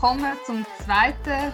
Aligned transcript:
willkommen 0.00 0.38
zum 0.46 0.64
zweiten 0.84 1.52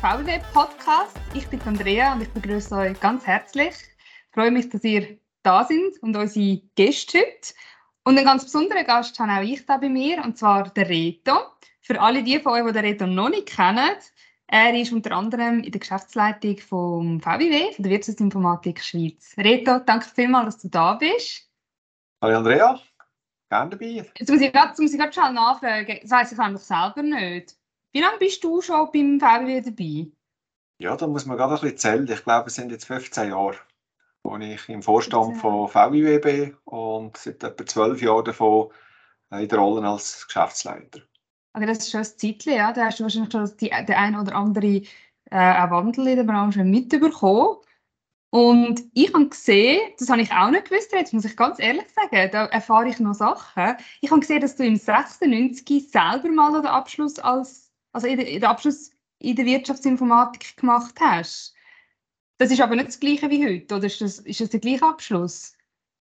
VW-Podcast. 0.00 1.16
Ich 1.32 1.46
bin 1.46 1.62
Andrea 1.62 2.12
und 2.12 2.22
ich 2.22 2.28
begrüße 2.30 2.74
euch 2.74 2.98
ganz 2.98 3.24
herzlich. 3.24 3.70
Ich 3.70 4.34
freue 4.34 4.50
mich, 4.50 4.68
dass 4.68 4.82
ihr 4.82 5.16
da 5.44 5.62
sind 5.62 6.02
und 6.02 6.16
unsere 6.16 6.60
Gäste 6.74 7.18
heute. 7.18 7.54
Und 8.02 8.16
einen 8.16 8.26
ganz 8.26 8.42
besonderen 8.42 8.84
Gast 8.84 9.16
habe 9.20 9.30
auch 9.30 9.48
ich 9.48 9.64
da 9.64 9.76
bei 9.76 9.88
mir, 9.88 10.24
und 10.24 10.36
zwar 10.36 10.70
der 10.70 10.88
Reto. 10.88 11.34
Für 11.82 12.00
alle 12.00 12.24
die 12.24 12.40
von 12.40 12.54
euch, 12.54 12.66
die 12.66 12.72
den 12.72 12.84
Reto 12.84 13.06
noch 13.06 13.28
nicht 13.28 13.54
kennen, 13.54 13.94
er 14.48 14.74
ist 14.74 14.92
unter 14.92 15.12
anderem 15.12 15.60
in 15.60 15.70
der 15.70 15.78
Geschäftsleitung 15.78 16.58
vom 16.58 17.20
VWW, 17.20 17.74
von 17.74 17.84
der 17.84 17.92
Wirtschaftsinformatik 17.92 18.82
Schweiz. 18.82 19.36
Reto, 19.38 19.78
danke 19.78 20.08
vielmals, 20.12 20.56
dass 20.56 20.62
du 20.62 20.68
da 20.68 20.94
bist. 20.94 21.48
Hallo 22.20 22.38
Andrea, 22.38 22.80
gerne 23.48 23.70
dabei. 23.70 24.04
Jetzt 24.18 24.28
muss 24.28 24.40
ich 24.40 24.52
gerade 24.52 25.12
schon 25.12 25.34
nachfragen, 25.34 26.00
das 26.02 26.10
weiss 26.10 26.32
ich 26.32 26.38
eigentlich 26.40 26.62
selber 26.62 27.02
nicht. 27.02 27.54
Wie 27.94 28.00
lange 28.00 28.18
bist 28.18 28.42
du 28.42 28.60
schon 28.60 28.90
beim 28.92 29.20
VWW 29.20 29.60
dabei? 29.60 30.10
Ja, 30.78 30.96
da 30.96 31.06
muss 31.06 31.26
man 31.26 31.36
gerade 31.36 31.54
ein 31.54 31.60
bisschen 31.60 31.78
zählen. 31.78 32.10
Ich 32.10 32.24
glaube, 32.24 32.48
es 32.48 32.56
sind 32.56 32.72
jetzt 32.72 32.86
15 32.86 33.30
Jahre, 33.30 33.56
wo 34.24 34.36
ich 34.36 34.68
im 34.68 34.82
Vorstand 34.82 35.36
von 35.36 35.68
VWW 35.68 36.18
bin 36.18 36.56
und 36.64 37.16
seit 37.16 37.44
etwa 37.44 37.64
12 37.64 38.02
Jahren 38.02 38.24
davon 38.24 38.70
in 39.30 39.48
der 39.48 39.58
Rolle 39.58 39.86
als 39.86 40.26
Geschäftsleiter. 40.26 41.02
Okay, 41.52 41.66
das 41.66 41.78
ist 41.78 41.92
schon 41.92 42.00
ein 42.00 42.04
Zeitchen, 42.06 42.54
ja. 42.54 42.72
Da 42.72 42.86
hast 42.86 42.98
du 42.98 43.04
wahrscheinlich 43.04 43.30
schon 43.30 43.56
die, 43.60 43.70
den 43.70 43.94
einen 43.94 44.20
oder 44.20 44.34
andere 44.34 44.82
äh, 45.30 45.70
Wandel 45.70 46.08
in 46.08 46.16
der 46.16 46.24
Branche 46.24 46.64
mitbekommen. 46.64 47.58
Und 48.30 48.82
ich 48.94 49.14
habe 49.14 49.28
gesehen, 49.28 49.92
das 50.00 50.10
habe 50.10 50.20
ich 50.20 50.32
auch 50.32 50.50
nicht 50.50 50.68
gewusst, 50.68 50.90
jetzt 50.90 51.12
muss 51.12 51.24
ich 51.24 51.36
ganz 51.36 51.60
ehrlich 51.60 51.86
sagen, 51.94 52.28
da 52.32 52.46
erfahre 52.46 52.88
ich 52.88 52.98
noch 52.98 53.14
Sachen. 53.14 53.76
Ich 54.00 54.10
habe 54.10 54.18
gesehen, 54.18 54.40
dass 54.40 54.56
du 54.56 54.66
im 54.66 54.74
96 54.74 55.88
selber 55.88 56.28
mal 56.28 56.52
den 56.52 56.66
Abschluss 56.66 57.20
als, 57.20 57.63
also 57.94 58.06
in 58.06 58.18
den 58.18 58.44
Abschluss 58.44 58.90
in 59.20 59.36
der 59.36 59.46
Wirtschaftsinformatik 59.46 60.56
gemacht 60.56 60.94
hast. 61.00 61.54
Das 62.38 62.50
ist 62.50 62.60
aber 62.60 62.74
nicht 62.74 62.88
das 62.88 63.00
Gleiche 63.00 63.30
wie 63.30 63.46
heute, 63.46 63.76
oder 63.76 63.86
ist 63.86 64.00
das, 64.00 64.18
ist 64.18 64.40
das 64.40 64.50
der 64.50 64.60
gleiche 64.60 64.84
Abschluss? 64.84 65.56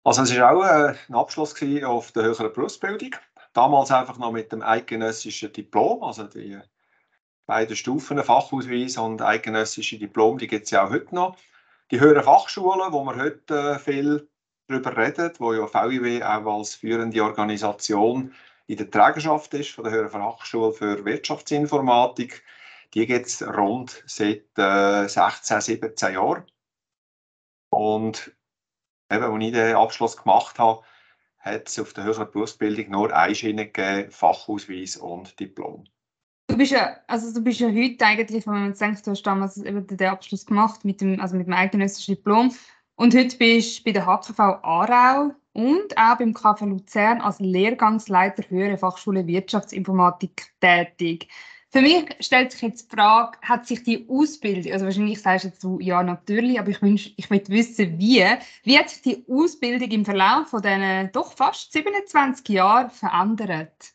Also 0.03 0.23
es 0.23 0.37
war 0.37 0.51
auch 0.51 0.63
äh, 0.63 0.95
ein 1.07 1.15
Abschluss 1.15 1.55
auf 1.83 2.11
der 2.11 2.23
höheren 2.23 2.53
Berufsbildung. 2.53 3.15
Damals 3.53 3.91
einfach 3.91 4.17
noch 4.17 4.31
mit 4.31 4.51
dem 4.51 4.61
eidgenössischen 4.61 5.51
Diplom, 5.51 6.03
also 6.03 6.25
die 6.25 6.59
beiden 7.45 7.75
Stufen, 7.75 8.21
Fachausweis 8.23 8.97
und 8.97 9.21
eidgenössische 9.21 9.97
Diplom, 9.97 10.37
die 10.37 10.47
gibt 10.47 10.65
es 10.65 10.71
ja 10.71 10.85
auch 10.85 10.91
heute 10.91 11.15
noch. 11.15 11.35
Die 11.91 11.99
höheren 11.99 12.23
Fachschulen, 12.23 12.91
wo 12.91 13.03
man 13.03 13.19
heute 13.19 13.57
äh, 13.57 13.79
viel 13.79 14.29
darüber 14.67 14.95
redet, 14.95 15.39
wo 15.39 15.53
ja 15.53 15.63
VIW 15.63 16.23
auch 16.23 16.57
als 16.57 16.75
führende 16.75 17.23
Organisation 17.23 18.33
in 18.69 18.77
der 18.77 18.91
Trägerschaft 18.91 19.51
ist 19.55 19.71
von 19.71 19.83
der 19.83 19.93
Höheren 19.93 20.21
Fachschule 20.21 20.71
für 20.73 21.03
Wirtschaftsinformatik, 21.03 22.43
die 22.93 23.07
gibt 23.07 23.25
es 23.25 23.41
rund 23.41 24.03
seit 24.05 24.45
äh, 24.57 25.07
16, 25.07 25.59
17 25.59 26.13
Jahren. 26.13 26.43
Und 27.71 28.31
eben, 29.11 29.23
als 29.23 29.43
ich 29.43 29.51
den 29.53 29.75
Abschluss 29.75 30.17
gemacht 30.17 30.59
habe, 30.59 30.83
hat 31.39 31.67
es 31.67 31.79
auf 31.79 31.93
der 31.93 32.03
höheren 32.03 32.29
Berufsbildung 32.29 32.91
nur 32.91 33.15
eine 33.15 33.33
Schiene 33.33 33.65
gegeben, 33.65 34.11
Fachausweis 34.11 34.97
und 34.97 35.39
Diplom. 35.39 35.85
Du 36.47 36.55
bist 36.55 36.71
ja, 36.71 36.97
also 37.07 37.33
du 37.33 37.43
bist 37.43 37.59
ja 37.59 37.69
heute 37.69 38.05
eigentlich, 38.05 38.45
wenn 38.45 38.53
man 38.53 38.73
denkt, 38.73 39.05
du 39.07 39.11
hast 39.11 39.23
damals 39.23 39.57
eben 39.57 39.87
den 39.87 40.07
Abschluss 40.07 40.45
gemacht 40.45 40.85
mit 40.85 41.01
dem, 41.01 41.19
also 41.19 41.35
mit 41.35 41.47
dem 41.47 41.53
eidgenössischen 41.53 42.15
Diplom 42.15 42.53
und 42.95 43.15
heute 43.15 43.35
bist 43.35 43.79
du 43.79 43.83
bei 43.85 43.93
der 43.93 44.05
HKV 44.05 44.39
Aarau 44.39 45.31
und 45.59 45.97
auch 45.97 46.17
beim 46.17 46.33
KV 46.33 46.65
Luzern 46.67 47.19
als 47.19 47.39
Lehrgangsleiter 47.39 48.43
Höhere 48.49 48.77
Fachschule 48.77 49.27
Wirtschaftsinformatik 49.27 50.53
tätig. 50.61 51.27
Für 51.71 51.81
mich 51.81 52.05
stellt 52.21 52.53
sich 52.53 52.61
jetzt 52.61 52.89
die 52.89 52.95
Frage, 52.95 53.37
hat 53.41 53.67
sich 53.67 53.83
die 53.83 54.07
Ausbildung, 54.09 54.71
also 54.71 54.85
wahrscheinlich 54.85 55.21
sagst 55.21 55.45
jetzt 55.45 55.63
du 55.63 55.79
ja 55.79 56.01
natürlich, 56.01 56.59
aber 56.59 56.69
ich, 56.69 56.81
wünsch, 56.81 57.13
ich 57.17 57.29
möchte 57.29 57.51
wissen, 57.51 57.99
wie, 57.99 58.23
wie 58.63 58.77
hat 58.79 58.89
sich 58.89 59.01
die 59.01 59.25
Ausbildung 59.29 59.91
im 59.91 60.05
Verlauf 60.05 60.47
von 60.47 60.61
diesen 60.61 61.11
doch 61.11 61.33
fast 61.33 61.73
27 61.73 62.47
Jahren 62.49 62.89
verändert? 62.89 63.93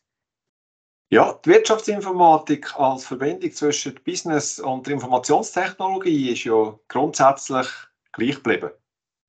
Ja, 1.11 1.41
die 1.45 1.51
Wirtschaftsinformatik 1.51 2.79
als 2.79 3.07
Verbindung 3.07 3.51
zwischen 3.53 3.99
Business 4.05 4.61
und 4.61 4.87
der 4.87 4.95
Informationstechnologie 4.95 6.31
ist 6.33 6.45
ja 6.45 6.79
grundsätzlich 6.89 7.67
gleich 8.13 8.37
geblieben. 8.37 8.71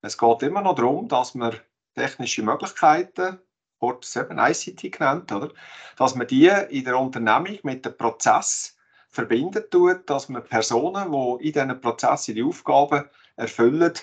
Es 0.01 0.17
geht 0.17 0.43
immer 0.43 0.61
noch 0.61 0.75
darum, 0.75 1.07
dass 1.07 1.33
man 1.33 1.55
technische 1.95 2.43
Möglichkeiten 2.43 3.39
kurz 3.79 4.15
eben 4.15 4.39
ICT 4.39 4.91
genannt, 4.91 5.31
oder? 5.31 5.51
dass 5.97 6.15
man 6.15 6.27
die 6.27 6.47
in 6.47 6.85
der 6.85 6.97
Unternehmung 6.97 7.59
mit 7.63 7.85
dem 7.85 7.97
Prozess 7.97 8.77
verbindet 9.09 9.71
tut, 9.71 10.09
dass 10.09 10.29
man 10.29 10.43
Personen, 10.43 11.11
die 11.11 11.47
in 11.47 11.53
diesen 11.53 11.81
Prozessen 11.81 12.35
die 12.35 12.43
Aufgaben 12.43 13.09
erfüllen, 13.35 13.93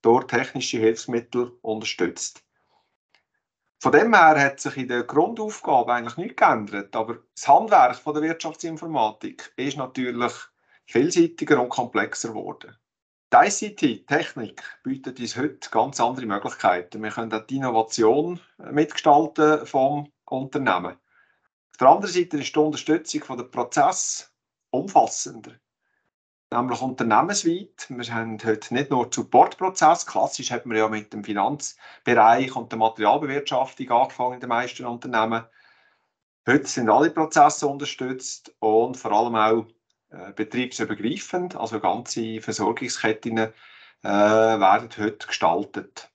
durch 0.00 0.26
technische 0.26 0.78
Hilfsmittel 0.78 1.52
unterstützt. 1.62 2.42
Von 3.78 3.92
dem 3.92 4.14
her 4.14 4.40
hat 4.40 4.60
sich 4.60 4.76
in 4.76 4.88
der 4.88 5.02
Grundaufgabe 5.02 5.92
eigentlich 5.92 6.16
nichts 6.16 6.36
geändert, 6.36 6.94
aber 6.94 7.18
das 7.34 7.48
Handwerk 7.48 7.96
von 7.96 8.14
der 8.14 8.22
Wirtschaftsinformatik 8.22 9.52
ist 9.56 9.76
natürlich 9.76 10.32
vielseitiger 10.86 11.60
und 11.60 11.68
komplexer 11.68 12.28
geworden. 12.28 12.76
Die 13.32 13.38
ICT, 13.38 14.06
Technik, 14.06 14.62
bietet 14.82 15.18
uns 15.18 15.38
heute 15.38 15.70
ganz 15.70 15.98
andere 16.00 16.26
Möglichkeiten. 16.26 17.02
Wir 17.02 17.10
können 17.10 17.32
auch 17.32 17.46
die 17.46 17.56
Innovation 17.56 18.38
mitgestalten 18.58 19.66
vom 19.66 20.12
Unternehmen. 20.26 20.98
Auf 21.70 21.76
der 21.80 21.88
anderen 21.88 22.12
Seite 22.12 22.36
ist 22.36 22.54
die 22.54 22.58
Unterstützung 22.58 23.24
von 23.24 23.38
der 23.38 23.44
Prozess 23.44 24.30
umfassender, 24.68 25.52
nämlich 26.52 26.82
unternehmensweit. 26.82 27.86
Wir 27.88 28.14
haben 28.14 28.36
heute 28.44 28.74
nicht 28.74 28.90
nur 28.90 29.08
Supportprozess. 29.10 30.04
Klassisch 30.04 30.50
hat 30.50 30.66
man 30.66 30.76
ja 30.76 30.88
mit 30.88 31.14
dem 31.14 31.24
Finanzbereich 31.24 32.54
und 32.54 32.70
der 32.70 32.78
Materialbewirtschaftung 32.80 33.90
angefangen 33.92 34.34
in 34.34 34.40
den 34.40 34.50
meisten 34.50 34.84
Unternehmen. 34.84 35.46
Heute 36.46 36.66
sind 36.66 36.90
alle 36.90 37.08
Prozesse 37.08 37.66
unterstützt 37.66 38.54
und 38.58 38.98
vor 38.98 39.12
allem 39.12 39.36
auch 39.36 39.66
äh, 39.68 39.81
betriebsübergreifend, 40.36 41.56
also 41.56 41.80
ganze 41.80 42.40
Versorgungsketten 42.40 43.38
äh, 43.38 43.48
werden 44.02 44.88
heute 44.98 45.26
gestaltet. 45.26 46.10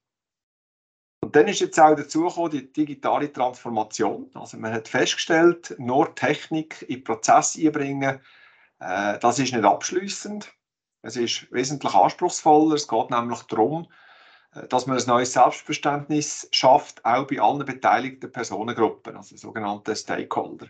Und 1.22 1.36
dann 1.36 1.48
ist 1.48 1.62
jetzt 1.62 1.80
auch 1.80 1.96
dazu 1.96 2.24
gekommen, 2.24 2.52
die 2.52 2.72
digitale 2.72 3.32
Transformation. 3.32 4.30
Also 4.36 4.58
man 4.58 4.74
hat 4.74 4.88
festgestellt, 4.88 5.76
nur 5.78 6.14
Technik 6.16 6.86
in 6.88 7.04
Prozess 7.04 7.58
einbringen, 7.58 8.22
äh, 8.80 9.18
das 9.20 9.40
ist 9.40 9.54
nicht 9.54 9.66
abschließend. 9.66 10.54
Es 11.02 11.16
ist 11.16 11.52
wesentlich 11.52 11.94
anspruchsvoller. 11.94 12.76
Es 12.76 12.88
geht 12.88 13.10
nämlich 13.10 13.42
darum, 13.44 13.88
äh, 14.54 14.68
dass 14.68 14.86
man 14.86 14.98
ein 14.98 15.08
neues 15.08 15.34
Selbstverständnis 15.34 16.48
schafft, 16.52 17.04
auch 17.04 17.28
bei 17.28 17.40
allen 17.40 17.66
beteiligten 17.66 18.32
Personengruppen, 18.32 19.16
also 19.18 19.36
sogenannte 19.38 19.96
Stakeholder 19.96 20.68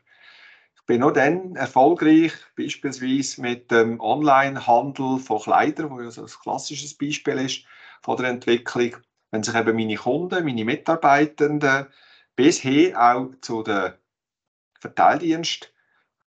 bin 0.88 1.02
nur 1.02 1.14
dann 1.14 1.56
erfolgreich, 1.56 2.34
beispielsweise 2.56 3.42
mit 3.42 3.70
dem 3.70 4.00
Onlinehandel 4.00 5.20
von 5.20 5.42
Kleidern, 5.42 5.92
wo 5.92 6.02
ja 6.02 6.10
so 6.10 6.24
ein 6.24 6.28
klassisches 6.28 6.98
Beispiel 6.98 7.38
ist 7.40 7.66
von 8.02 8.18
der 8.18 8.30
Entwicklung, 8.30 8.96
wenn 9.32 9.44
sich 9.44 9.54
eben 9.54 9.76
meine 9.76 9.96
Kunden, 9.96 10.46
meine 10.46 10.66
Mitarbeitenden 10.66 11.88
bis 12.36 12.60
hin 12.60 12.96
auch 12.96 13.32
zu 13.42 13.64
den 13.64 13.94
Verteildienst 14.80 15.74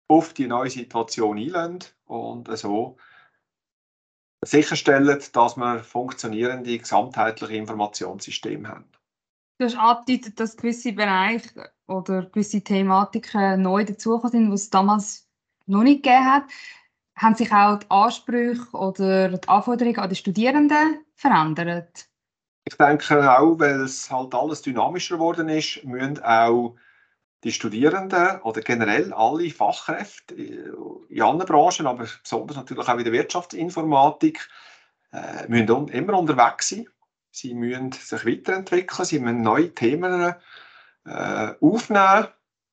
auf 0.09 0.33
die 0.33 0.47
neue 0.47 0.69
Situation 0.69 1.37
einlösen 1.37 1.85
und 2.05 2.55
so 2.57 2.97
sicherstellen, 4.43 5.21
dass 5.33 5.57
wir 5.57 5.83
funktionierende 5.83 6.77
gesamtheitliche 6.77 7.55
Informationssysteme 7.55 8.67
haben. 8.67 8.89
Du 9.57 9.65
hast 9.65 9.75
angedeutet, 9.75 10.39
dass 10.39 10.57
gewisse 10.57 10.93
Bereiche 10.93 11.71
oder 11.89 12.23
gewisse 12.23 12.61
Thematiken 12.61 13.61
neu 13.61 13.83
dazugekommen 13.83 14.31
sind, 14.31 14.49
die 14.49 14.55
es 14.55 14.69
damals 14.69 15.27
noch 15.65 15.83
nicht 15.83 16.03
gegeben 16.03 16.25
hat. 16.25 16.43
Haben 17.15 17.35
sich 17.35 17.51
auch 17.51 17.79
die 17.79 17.89
Ansprüche 17.89 18.71
oder 18.71 19.29
die 19.29 19.47
Anforderungen 19.47 19.99
an 19.99 20.09
die 20.09 20.15
Studierenden 20.15 21.05
verändert? 21.15 22.07
Ich 22.65 22.77
denke 22.77 23.37
auch, 23.37 23.59
weil 23.59 23.81
es 23.81 24.09
halt 24.09 24.33
alles 24.33 24.61
dynamischer 24.61 25.15
geworden 25.15 25.49
ist, 25.49 25.83
müssen 25.83 26.21
auch 26.23 26.75
die 27.43 27.51
Studierenden 27.51 28.41
oder 28.41 28.61
generell 28.61 29.13
alle 29.13 29.49
Fachkräfte 29.49 30.35
in 30.35 31.21
anderen 31.21 31.47
Branchen, 31.47 31.87
aber 31.87 32.05
besonders 32.21 32.57
natürlich 32.57 32.87
auch 32.87 32.97
in 32.97 33.03
der 33.03 33.13
Wirtschaftsinformatik, 33.13 34.47
äh, 35.11 35.47
müssen 35.47 35.87
immer 35.89 36.19
unterwegs 36.19 36.69
sein. 36.69 36.87
Sie 37.31 37.53
müssen 37.53 37.91
sich 37.91 38.25
weiterentwickeln, 38.25 39.05
sie 39.05 39.19
müssen 39.19 39.41
neue 39.41 39.73
Themen 39.73 40.35
äh, 41.09 41.55
aufnehmen. 41.59 42.27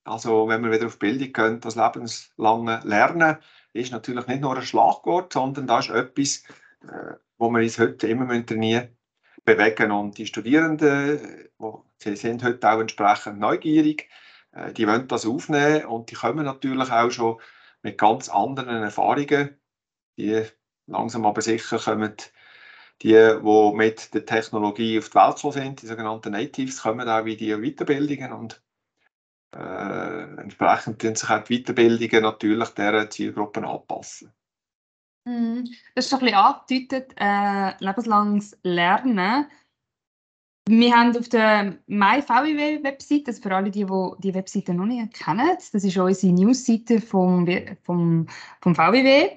Also 0.04 0.48
wenn 0.48 0.62
wir 0.62 0.70
wieder 0.70 0.86
auf 0.86 0.98
Bildung 0.98 1.32
gehen, 1.32 1.60
das 1.60 1.74
lebenslange 1.74 2.80
Lernen 2.84 3.38
ist 3.72 3.92
natürlich 3.92 4.26
nicht 4.26 4.40
nur 4.40 4.56
ein 4.56 4.62
Schlagwort, 4.62 5.32
sondern 5.32 5.66
das 5.66 5.86
ist 5.86 5.94
etwas, 5.94 6.44
äh, 6.82 7.14
wo 7.38 7.50
wir 7.50 7.60
uns 7.60 7.78
heute 7.78 8.06
immer 8.06 8.26
trainieren 8.46 8.96
bewegen. 9.44 9.90
Und 9.90 10.18
die 10.18 10.26
Studierenden, 10.26 11.48
wo, 11.58 11.84
sie 11.98 12.16
sind 12.16 12.44
heute 12.44 12.70
auch 12.70 12.80
entsprechend 12.80 13.38
neugierig, 13.38 14.08
äh, 14.52 14.72
die 14.72 14.86
wollen 14.86 15.08
das 15.08 15.26
aufnehmen 15.26 15.86
und 15.86 16.10
die 16.10 16.14
kommen 16.14 16.44
natürlich 16.44 16.90
auch 16.90 17.10
schon 17.10 17.40
mit 17.82 17.98
ganz 17.98 18.28
anderen 18.28 18.82
Erfahrungen. 18.82 19.58
Die 20.16 20.44
langsam 20.86 21.26
aber 21.26 21.42
sicher 21.42 21.78
kommen 21.78 22.14
die, 23.02 23.12
die 23.12 23.72
mit 23.74 24.14
der 24.14 24.24
Technologie 24.24 24.98
auf 24.98 25.08
die 25.08 25.14
Welt 25.14 25.38
sind, 25.38 25.82
die 25.82 25.86
sogenannten 25.86 26.32
Natives, 26.32 26.82
kommen 26.82 27.08
auch 27.08 27.24
wie 27.24 27.36
die 27.36 27.54
Weiterbildungen 27.54 28.32
und 28.32 28.62
äh, 29.54 30.22
entsprechend 30.40 31.00
tun 31.00 31.14
sich 31.14 31.28
auch 31.28 31.44
die 31.44 31.58
Weiterbildungen 31.58 32.22
natürlich 32.22 32.68
dieser 32.70 33.10
Zielgruppen 33.10 33.64
anpassen. 33.64 34.32
Mhm. 35.24 35.68
Das 35.94 36.06
ist 36.06 36.14
ein 36.14 36.20
bisschen 36.20 36.36
angedeutet, 36.36 37.14
äh, 37.16 37.72
lebenslanges 37.84 38.58
Lernen. 38.62 39.46
Wir 40.68 40.94
haben 40.94 41.16
auf 41.16 41.28
der 41.28 41.78
MyVW-Website, 41.86 43.28
das 43.28 43.38
für 43.38 43.54
alle, 43.54 43.70
die, 43.70 43.84
die 43.84 44.10
die 44.18 44.34
Webseite 44.34 44.74
noch 44.74 44.86
nicht 44.86 45.14
kennen, 45.14 45.48
das 45.56 45.84
ist 45.84 45.96
unsere 45.96 46.32
Newsseite 46.32 47.00
vom, 47.00 47.46
vom, 47.82 48.26
vom 48.60 48.74
VWW. 48.74 49.30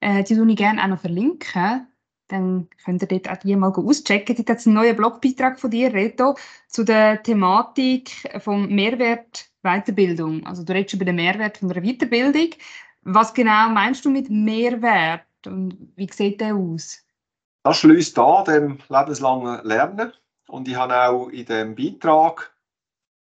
Äh, 0.00 0.24
die 0.24 0.36
würde 0.36 0.50
ich 0.50 0.58
gerne 0.58 0.82
auch 0.82 0.88
noch 0.88 1.00
verlinken. 1.00 1.86
Dann 2.28 2.68
könnt 2.84 3.02
ihr 3.02 3.08
dort 3.08 3.30
auch 3.30 3.36
die 3.38 3.56
mal 3.56 3.72
auschecken. 3.72 4.36
Dort 4.36 4.50
hat 4.50 4.58
es 4.58 4.66
einen 4.66 4.76
neuen 4.76 4.96
Blogbeitrag 4.96 5.58
von 5.58 5.70
dir, 5.70 5.92
Reto, 5.92 6.36
zu 6.68 6.84
der 6.84 7.22
Thematik 7.22 8.10
vom 8.40 8.68
Mehrwert 8.68 9.48
Weiterbildung. 9.62 10.46
Also 10.46 10.62
du 10.62 10.72
redest 10.72 10.94
über 10.94 11.04
den 11.04 11.16
Mehrwert 11.16 11.58
von 11.58 11.70
einer 11.70 11.82
Weiterbildung. 11.82 12.50
Was 13.02 13.34
genau 13.34 13.70
meinst 13.70 14.04
du 14.04 14.10
mit 14.10 14.30
Mehrwert 14.30 15.24
und 15.46 15.92
wie 15.96 16.08
sieht 16.12 16.40
der 16.40 16.54
aus? 16.54 17.04
Das 17.62 17.78
schließt 17.78 18.18
an 18.18 18.44
dem 18.44 18.78
lebenslangen 18.88 19.64
Lernen. 19.64 20.12
Und 20.48 20.68
ich 20.68 20.76
habe 20.76 20.96
auch 20.96 21.28
in 21.28 21.44
dem 21.44 21.74
Beitrag 21.74 22.50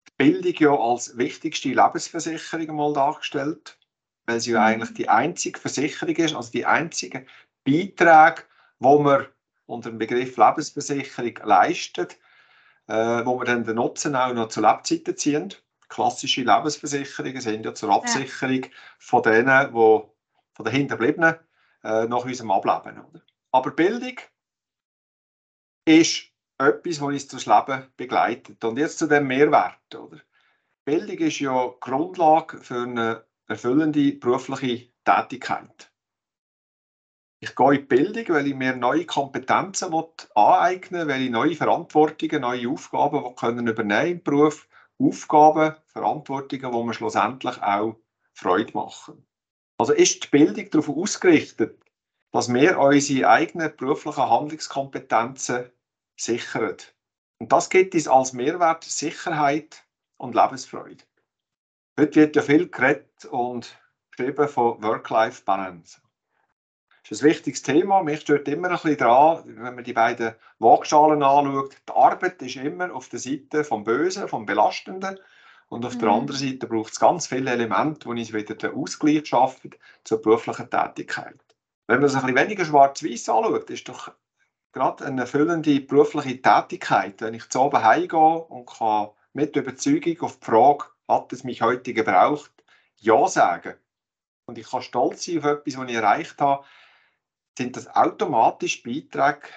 die 0.08 0.12
Bildung 0.18 0.54
ja 0.58 0.74
als 0.74 1.18
wichtigste 1.18 1.70
Lebensversicherung 1.70 2.76
mal 2.76 2.94
dargestellt, 2.94 3.78
weil 4.26 4.40
sie 4.40 4.52
ja 4.52 4.60
mhm. 4.60 4.66
eigentlich 4.66 4.94
die 4.94 5.10
einzige 5.10 5.60
Versicherung 5.60 6.16
ist, 6.16 6.36
also 6.36 6.52
die 6.52 6.66
einzige 6.66 7.26
Beiträge, 7.66 8.44
wo 8.82 9.00
man 9.00 9.28
unter 9.68 9.90
dem 9.90 10.00
Begriff 10.00 10.36
Lebensversicherung 10.36 11.40
leistet, 11.44 12.20
äh, 12.88 13.24
wo 13.26 13.38
man 13.38 13.46
dann 13.46 13.64
den 13.64 13.76
Nutzen 13.76 14.16
auch 14.16 14.34
noch 14.34 14.50
zu 14.50 14.60
Lebzeiten 14.60 15.16
ziehen. 15.16 15.54
Klassische 15.88 16.42
Lebensversicherungen 16.42 17.42
sind 17.42 17.66
ja 17.66 17.74
zur 17.74 17.92
Absicherung 17.92 18.64
ja. 18.64 18.70
von 18.98 19.24
denen, 19.24 19.68
die, 19.68 19.74
von 19.74 20.66
den 20.66 20.74
Hinterbliebenen 20.74 21.36
äh, 21.84 22.06
nach 22.06 22.26
unserem 22.26 22.52
Ableben. 22.52 23.00
Oder? 23.00 23.22
Aber 23.52 23.72
Bildung 23.72 24.18
ist 25.86 26.24
etwas, 26.58 27.02
was 27.02 27.08
uns 27.08 27.28
das 27.28 27.46
Leben 27.46 27.88
begleitet. 27.98 28.64
Und 28.64 28.78
jetzt 28.78 29.00
zu 29.00 29.08
dem 29.08 29.28
Mehrwert. 29.28 29.96
Oder? 29.96 30.20
Bildung 30.86 31.18
ist 31.18 31.40
ja 31.40 31.72
Grundlage 31.80 32.58
für 32.58 32.84
eine 32.84 33.26
erfüllende 33.48 34.14
berufliche 34.14 34.90
Tätigkeit. 35.04 35.91
Ich 37.44 37.56
gehe 37.56 37.74
in 37.74 37.80
die 37.82 37.86
Bildung, 37.86 38.36
weil 38.36 38.46
ich 38.46 38.54
mir 38.54 38.76
neue 38.76 39.08
Kompetenzen 39.08 39.92
aneignen 40.36 41.08
will, 41.08 41.08
weil 41.08 41.22
ich 41.24 41.32
neue 41.32 41.56
Verantwortungen, 41.56 42.42
neue 42.42 42.70
Aufgaben 42.70 43.36
können 43.36 43.66
übernehmen 43.66 44.12
im 44.12 44.24
Beruf. 44.24 44.68
Aufgaben, 45.00 45.76
Verantwortungen, 45.88 46.72
die 46.72 46.84
mir 46.84 46.94
schlussendlich 46.94 47.60
auch 47.64 47.96
Freude 48.34 48.74
machen. 48.74 49.26
Also 49.80 49.94
ist 49.94 50.24
die 50.24 50.28
Bildung 50.28 50.70
darauf 50.70 50.90
ausgerichtet, 50.90 51.84
dass 52.32 52.54
wir 52.54 52.78
unsere 52.78 53.28
eigenen 53.28 53.76
beruflichen 53.76 54.30
Handlungskompetenzen 54.30 55.72
sichern. 56.16 56.78
Und 57.40 57.52
das 57.52 57.72
gibt 57.72 57.96
uns 57.96 58.08
als 58.08 58.34
Mehrwert 58.34 58.84
Sicherheit 58.84 59.84
und 60.18 60.36
Lebensfreude. 60.36 61.04
Heute 62.00 62.20
wird 62.20 62.36
ja 62.36 62.44
viel 62.44 62.70
geredet 62.70 63.26
und 63.26 63.76
geschrieben 64.12 64.48
von 64.48 64.84
Work-Life-Balance. 64.84 66.02
Das 67.04 67.18
ist 67.18 67.24
ein 67.24 67.30
wichtiges 67.30 67.62
Thema. 67.62 68.04
Mich 68.04 68.22
stört 68.22 68.48
immer 68.48 68.70
ein 68.70 68.76
bisschen 68.76 68.98
daran, 68.98 69.44
wenn 69.46 69.76
man 69.76 69.84
die 69.84 69.94
beiden 69.94 70.36
Waagschalen 70.60 71.24
anschaut. 71.24 71.76
Die 71.88 71.94
Arbeit 71.94 72.42
ist 72.42 72.56
immer 72.56 72.94
auf 72.94 73.10
der 73.10 73.20
Seite 73.20 73.64
vom 73.64 73.84
Bösen, 73.84 74.28
vom 74.28 74.46
Belastenden. 74.46 75.20
Und 75.70 75.86
auf 75.86 75.96
mhm. 75.96 76.00
der 76.00 76.10
anderen 76.10 76.40
Seite 76.40 76.68
braucht 76.68 76.94
es 76.94 77.00
ganz 77.00 77.28
viele 77.28 77.52
Elemente, 77.52 78.02
die 78.02 78.20
uns 78.20 78.34
wieder 78.34 78.56
den 78.56 78.76
Ausgleich 78.76 79.26
schaffen 79.26 79.72
zur 80.04 80.22
beruflichen 80.22 80.70
Tätigkeit. 80.70 81.40
Wenn 81.88 82.00
man 82.00 82.06
es 82.06 82.16
ein 82.16 82.22
bisschen 82.22 82.38
weniger 82.38 82.66
schwarz-weiß 82.66 83.30
anschaut, 83.30 83.70
ist 83.70 83.90
doch 83.90 84.12
gerade 84.72 85.06
eine 85.06 85.22
erfüllende 85.22 85.82
berufliche 85.82 86.42
Tätigkeit, 86.42 87.22
wenn 87.22 87.34
ich 87.34 87.50
zu 87.50 87.62
oben 87.62 87.84
heimgehe 87.84 88.20
und 88.20 88.66
kann 88.66 89.10
mit 89.34 89.56
Überzeugung 89.56 90.22
auf 90.22 90.40
die 90.40 90.46
Frage, 90.46 90.86
hat 91.08 91.34
es 91.34 91.44
mich 91.44 91.62
heute 91.62 91.94
gebraucht, 91.94 92.52
Ja 92.98 93.28
sagen. 93.28 93.76
Und 94.46 94.58
ich 94.58 94.70
kann 94.70 94.82
stolz 94.82 95.26
sein 95.26 95.40
auf 95.40 95.46
etwas, 95.46 95.78
was 95.78 95.90
ich 95.90 95.96
erreicht 95.96 96.42
habe, 96.42 96.64
sind 97.58 97.76
das 97.76 97.88
automatisch 97.88 98.84
Beiträge 98.84 99.48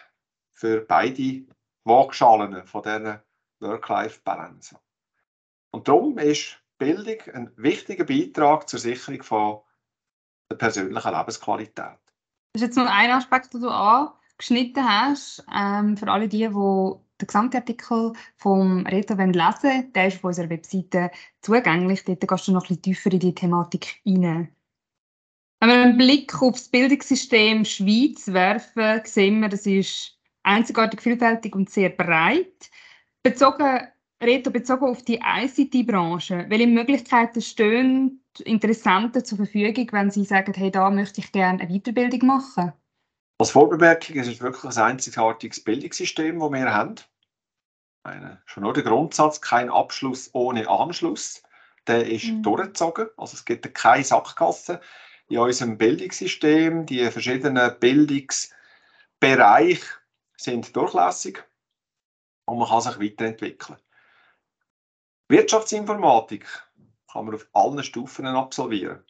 für 0.53 0.81
beide 0.81 1.45
Waagschalen 1.85 2.67
von 2.67 2.83
dieser 2.83 3.25
Work-Life-Balance. 3.61 4.79
Und 5.71 5.89
darum 5.89 6.19
ist 6.19 6.61
Bildung 6.79 7.21
ein 7.33 7.51
wichtiger 7.57 8.05
Beitrag 8.05 8.69
zur 8.69 8.79
Sicherung 8.79 9.23
von 9.23 9.61
der 10.51 10.57
persönlichen 10.57 11.13
Lebensqualität. 11.13 11.99
Das 12.53 12.63
ist 12.63 12.69
jetzt 12.69 12.77
nur 12.77 12.91
ein 12.91 13.11
Aspekt, 13.11 13.53
den 13.55 13.63
du 13.63 13.69
angeschnitten 13.69 14.85
hast. 14.85 15.45
Ähm, 15.55 15.97
für 15.97 16.11
alle 16.11 16.29
die, 16.29 16.49
die 16.49 17.05
den 17.21 17.27
Gesamtartikel 17.27 18.13
vom 18.37 18.87
Reto 18.87 19.15
lesen 19.15 19.35
wollen, 19.35 19.93
der 19.93 20.09
ist 20.09 20.17
auf 20.17 20.25
unserer 20.25 20.51
Webseite 20.51 21.11
zugänglich. 21.41 22.05
Dort 22.05 22.27
gehst 22.27 22.49
du 22.49 22.53
noch 22.53 22.63
ein 22.65 22.69
bisschen 22.69 22.83
tiefer 22.83 23.13
in 23.13 23.21
die 23.21 23.35
Thematik 23.35 24.01
hinein. 24.03 24.55
Wenn 25.65 25.71
wir 25.71 25.83
einen 25.83 25.97
Blick 25.97 26.43
auf 26.43 26.57
das 26.57 26.69
Bildungssystem 26.69 27.65
Schweiz 27.65 28.31
werfen, 28.31 29.01
sehen 29.07 29.41
wir, 29.41 29.49
das 29.49 29.65
ist 29.65 30.15
einzigartig 30.43 31.01
vielfältig 31.01 31.55
und 31.55 31.71
sehr 31.71 31.89
breit. 31.89 32.71
Bezogen, 33.23 33.81
Reto, 34.23 34.51
bezogen 34.51 34.85
auf 34.85 35.03
die 35.05 35.23
ICT-Branche, 35.25 36.45
welche 36.51 36.67
Möglichkeiten 36.67 37.41
stehen 37.41 38.23
Interessenten 38.45 39.25
zur 39.25 39.39
Verfügung, 39.39 39.89
wenn 39.93 40.11
sie 40.11 40.27
sagen, 40.27 40.53
hey, 40.53 40.71
da 40.71 40.91
möchte 40.91 41.23
ich 41.23 41.33
gerne 41.33 41.63
eine 41.63 41.73
Weiterbildung 41.73 42.27
machen? 42.27 42.75
Als 43.39 43.53
Vorbemerkung, 43.53 44.17
es 44.17 44.29
ist 44.29 44.43
wirklich 44.43 44.77
ein 44.77 44.83
einzigartiges 44.83 45.65
Bildungssystem, 45.65 46.41
das 46.41 46.53
wir 46.53 46.75
haben. 46.75 46.97
Meine, 48.05 48.43
schon 48.45 48.65
nur 48.65 48.75
der 48.75 48.83
Grundsatz, 48.83 49.41
kein 49.41 49.71
Abschluss 49.71 50.29
ohne 50.35 50.69
Anschluss, 50.69 51.43
der 51.87 52.07
ist 52.07 52.27
mhm. 52.27 52.43
durchgezogen. 52.43 53.07
Also 53.17 53.33
es 53.33 53.47
gibt 53.47 53.75
keine 53.75 54.05
Sackgasse 54.05 54.83
in 55.35 55.41
unserem 55.41 55.77
Bildungssystem. 55.77 56.87
Die 56.87 57.05
verschiedenen 57.11 57.79
Bildungsbereiche 57.81 59.85
sind 60.37 60.77
durchlässig 60.77 61.43
und 62.47 62.59
man 62.59 62.69
kann 62.69 62.81
sich 62.81 63.01
weiterentwickeln. 63.01 63.79
Wirtschaftsinformatik 65.29 66.47
kann 67.11 67.25
man 67.25 67.35
auf 67.35 67.49
allen 67.53 67.83
Stufen 67.83 68.27
absolvieren. 68.27 69.03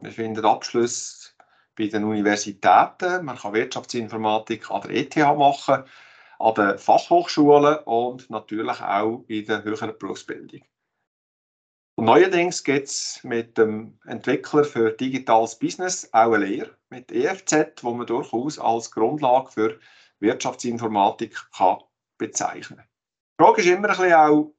Wir 0.00 0.12
finden 0.12 0.44
Abschluss 0.44 1.34
bei 1.76 1.86
den 1.86 2.04
Universitäten, 2.04 3.24
man 3.24 3.38
kann 3.38 3.54
Wirtschaftsinformatik 3.54 4.70
an 4.70 4.82
der 4.82 4.90
ETH 4.90 5.16
machen, 5.16 5.84
an 6.38 6.54
den 6.54 6.78
Fachhochschulen 6.78 7.78
und 7.84 8.28
natürlich 8.28 8.80
auch 8.80 9.24
in 9.28 9.46
der 9.46 9.64
höheren 9.64 9.96
Berufsbildung. 9.98 10.60
Und 12.00 12.06
neuerdings 12.06 12.64
gibt 12.64 12.88
es 12.88 13.20
mit 13.24 13.58
dem 13.58 13.98
Entwickler 14.06 14.64
für 14.64 14.90
digitales 14.90 15.58
Business 15.58 16.08
auch 16.12 16.32
eine 16.32 16.46
Lehre 16.46 16.74
mit 16.88 17.12
EFZ, 17.12 17.84
wo 17.84 17.92
man 17.92 18.06
durchaus 18.06 18.58
als 18.58 18.90
Grundlage 18.90 19.50
für 19.50 19.78
Wirtschaftsinformatik 20.18 21.36
kann 21.54 21.80
bezeichnen. 22.16 22.82
Die 23.38 23.44
Frage 23.44 23.60
ist 23.60 23.66
immer 23.66 23.90
ein 23.90 23.96
bisschen 23.98 24.14
auch, 24.14 24.54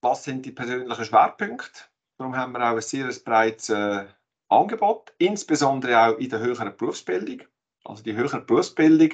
was 0.00 0.24
sind 0.24 0.44
die 0.44 0.50
persönlichen 0.50 1.04
Schwerpunkte? 1.04 1.82
Darum 2.18 2.36
haben 2.36 2.50
wir 2.50 2.68
auch 2.68 2.74
ein 2.74 2.80
sehr 2.80 3.12
breites 3.24 3.68
äh, 3.68 4.06
Angebot, 4.48 5.12
insbesondere 5.18 5.96
auch 6.00 6.18
in 6.18 6.30
der 6.30 6.40
höheren 6.40 6.76
Berufsbildung. 6.76 7.46
Also 7.84 8.02
die 8.02 8.16
höhere 8.16 8.40
Berufsbildung 8.40 9.10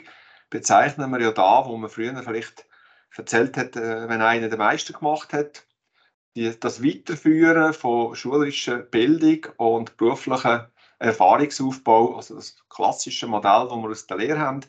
bezeichnen 0.48 1.10
wir 1.10 1.20
ja 1.20 1.32
da, 1.32 1.66
wo 1.66 1.76
man 1.76 1.90
früher 1.90 2.16
vielleicht 2.22 2.64
erzählt 3.14 3.58
hat, 3.58 3.76
äh, 3.76 4.08
wenn 4.08 4.22
einer 4.22 4.48
den 4.48 4.58
Meister 4.58 4.94
gemacht 4.94 5.34
hat, 5.34 5.67
die, 6.38 6.58
das 6.58 6.82
Weiterführen 6.82 7.74
von 7.74 8.14
schulischer 8.14 8.78
Bildung 8.78 9.46
und 9.56 9.96
beruflichem 9.96 10.60
Erfahrungsaufbau, 10.98 12.16
also 12.16 12.36
das 12.36 12.56
klassische 12.68 13.26
Modell, 13.26 13.66
das 13.68 13.76
wir 13.76 13.90
aus 13.90 14.06
der 14.06 14.16
Lehre 14.16 14.38
haben, 14.38 14.60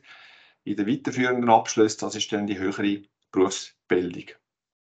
in 0.63 0.75
den 0.75 0.87
weiterführenden 0.87 1.49
Abschlüssen, 1.49 1.99
das 2.01 2.15
ist 2.15 2.31
dann 2.31 2.47
die 2.47 2.57
höhere 2.57 3.03
Berufsbildung. 3.31 4.25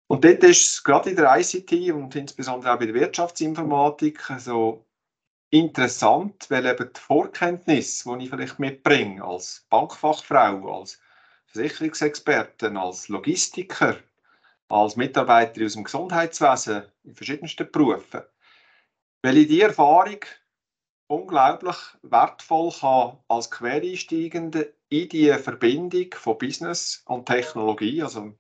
Und 0.07 0.25
dort 0.25 0.43
ist 0.43 0.75
es 0.75 0.85
gerade 0.85 1.11
in 1.11 1.17
der 1.17 1.39
ICT 1.39 1.93
und 1.93 2.17
insbesondere 2.17 2.73
auch 2.73 2.79
bei 2.79 2.87
der 2.87 2.95
Wirtschaftsinformatik 2.95 4.21
so 4.39 4.87
interessant, 5.51 6.47
weil 6.49 6.67
eben 6.67 6.91
die 6.95 7.01
Vorkenntnis, 7.01 8.05
die 8.05 8.25
ich 8.25 8.31
vielleicht 8.31 8.59
mitbringe 8.59 9.23
als 9.23 9.67
Bankfachfrau, 9.69 10.81
als 10.81 10.99
Versicherungsexperten, 11.47 12.77
als 12.77 13.09
Logistiker, 13.09 13.99
als 14.69 14.97
Mitarbeiter 14.97 15.65
aus 15.65 15.75
dem 15.75 15.85
Gesundheitswesen 15.85 16.85
in 17.05 17.15
verschiedensten 17.15 17.71
Berufen. 17.71 18.23
Weil 19.23 19.39
ich 19.39 19.49
die 19.49 19.63
Erfahrung 19.63 20.21
unglaublich 21.09 21.77
wertvoll 22.03 22.73
kann 22.79 23.19
als 23.29 23.51
Quereinsteigende 23.51 24.75
in 24.91 25.09
die 25.09 25.33
Verbindung 25.33 26.07
von 26.15 26.39
Business 26.39 27.03
und 27.07 27.27
Technologie, 27.27 28.03
also 28.03 28.35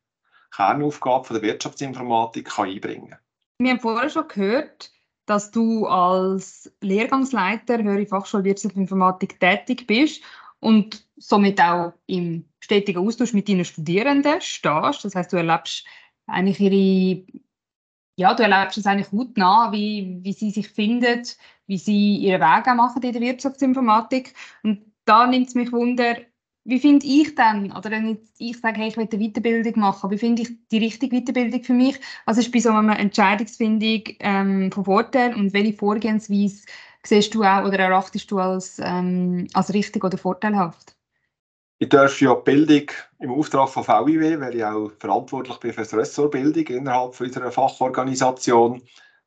Kernaufgabe 0.55 1.25
von 1.25 1.35
der 1.35 1.43
Wirtschaftsinformatik, 1.43 2.49
kann 2.49 2.69
einbringen 2.69 3.17
Wir 3.59 3.71
haben 3.71 3.81
vorher 3.81 4.09
schon 4.09 4.29
gehört, 4.29 4.93
dass 5.27 5.51
du 5.51 5.87
als 5.87 6.73
Lehrgangsleiter 6.81 7.83
höhere 7.83 8.07
Fachschule 8.07 8.45
Wirtschaftsinformatik 8.45 9.41
tätig 9.41 9.87
bist 9.87 10.23
und 10.61 11.07
somit 11.17 11.61
auch 11.61 11.93
im 12.07 12.49
stetigen 12.61 13.07
Austausch 13.07 13.35
mit 13.35 13.49
deinen 13.49 13.65
Studierenden 13.65 14.41
stehst. 14.41 15.05
Das 15.05 15.15
heißt, 15.15 15.33
du 15.33 15.37
erlebst 15.37 15.85
eigentlich 16.29 16.61
ihre, 16.61 17.25
ja, 18.17 18.35
du 18.35 18.43
erlebst 18.43 18.79
es 18.79 18.87
eigentlich 18.87 19.11
gut 19.11 19.37
nach, 19.37 19.73
wie, 19.73 20.19
wie 20.23 20.33
sie 20.33 20.51
sich 20.51 20.69
finden, 20.69 21.23
wie 21.67 21.79
sie 21.79 22.17
ihre 22.17 22.41
Wege 22.41 22.75
machen 22.75 23.03
in 23.03 23.13
der 23.13 23.23
Wirtschaftsinformatik. 23.23 24.35
Und 24.63 24.93
da 25.05 25.27
nimmt 25.27 25.49
es 25.49 25.55
mich 25.55 25.73
wunder, 25.73 26.17
wie 26.65 26.81
finde 26.81 27.07
ich 27.07 27.35
dann, 27.35 27.73
oder 27.73 27.91
wenn 27.91 28.19
ich 28.39 28.61
sage, 28.61 28.79
hey, 28.79 28.89
ich 28.89 28.97
will 28.99 29.09
eine 29.11 29.27
Weiterbildung 29.27 29.81
machen, 29.81 30.11
wie 30.11 30.19
finde 30.19 30.43
ich 30.43 30.69
die 30.69 30.79
richtige 30.79 31.17
Weiterbildung 31.19 31.65
für 31.65 31.73
mich? 31.73 31.99
Was 32.27 32.37
ist 32.37 32.53
bei 32.53 32.59
so 32.59 32.71
einer 32.71 32.99
Entscheidungsfindung 32.99 34.03
ähm, 34.21 34.71
von 34.71 34.85
Vorteil 34.85 35.35
und 35.35 35.55
welche 35.55 35.73
Vorgehensweise 35.73 36.67
siehst 37.05 37.35
du 37.35 37.43
auch 37.43 37.65
oder 37.65 37.79
erachtest 37.79 38.31
du 38.31 38.39
als, 38.39 38.79
ähm, 38.85 39.47
als 39.55 39.73
richtig 39.73 40.05
oder 40.05 40.19
vorteilhaft? 40.19 40.98
Ich 41.81 41.91
darf 41.91 42.21
ja 42.21 42.35
die 42.35 42.43
Bildung 42.43 42.91
im 43.21 43.31
Auftrag 43.31 43.69
von 43.69 43.87
VIW, 43.87 44.41
weil 44.41 44.57
ich 44.57 44.65
auch 44.65 44.91
verantwortlich 44.99 45.59
bin 45.59 45.73
für 45.73 45.85
die 45.85 45.95
Ressortbildung 45.95 46.67
innerhalb 46.67 47.21
unserer 47.21 47.53
Fachorganisation, 47.53 48.83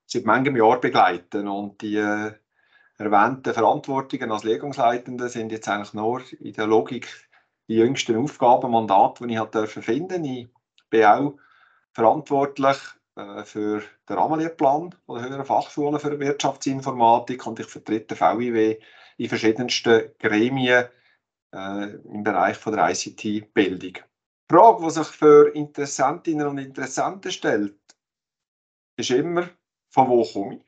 seit 0.05 0.25
manchem 0.25 0.57
Jahr 0.57 0.81
begleiten. 0.81 1.47
Und 1.47 1.81
die 1.81 1.95
äh, 1.95 2.33
erwähnten 2.97 3.53
Verantwortungen 3.53 4.33
als 4.33 4.43
Lehrgangsleitende 4.43 5.29
sind 5.29 5.53
jetzt 5.53 5.69
eigentlich 5.69 5.93
nur 5.93 6.21
in 6.41 6.51
der 6.51 6.67
Logik 6.67 7.07
die 7.69 7.75
jüngsten 7.75 8.17
Aufgaben, 8.17 8.71
Mandate, 8.71 9.25
die 9.25 9.33
ich 9.33 9.39
halt 9.39 9.69
finden 9.69 10.25
Ich 10.25 10.49
bin 10.89 11.05
auch 11.05 11.35
verantwortlich 11.93 12.77
äh, 13.15 13.45
für 13.45 13.81
den 14.09 14.17
Rahmenlehrplan 14.17 14.93
der 15.07 15.21
Höheren 15.21 15.45
Fachschule 15.45 15.99
für 15.99 16.19
Wirtschaftsinformatik 16.19 17.47
und 17.47 17.61
ich 17.61 17.67
vertrete 17.67 18.19
VIW 18.19 18.77
in 19.15 19.29
verschiedensten 19.29 20.11
Gremien 20.19 20.89
äh, 21.53 21.95
im 21.95 22.23
Bereich 22.23 22.57
von 22.57 22.73
der 22.73 22.89
ICT-Bildung. 22.89 23.93
Die 23.93 24.53
Frage, 24.53 24.83
die 24.83 24.89
sich 24.91 25.07
für 25.07 25.55
Interessentinnen 25.55 26.47
und 26.47 26.57
Interessenten 26.57 27.31
stellt, 27.31 27.79
ist 28.97 29.11
immer, 29.11 29.49
von 29.89 30.09
wo 30.09 30.23
komme 30.23 30.57
ich? 30.57 30.65